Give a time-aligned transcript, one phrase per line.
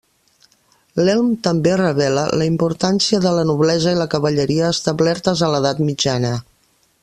[1.07, 6.35] L'elm també revela la importància de la noblesa i la cavalleria establertes en l'edat mitjana.